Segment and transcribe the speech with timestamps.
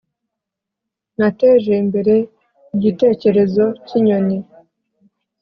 [1.17, 2.15] nateje imbere
[2.75, 4.37] igitekerezo cyinyoni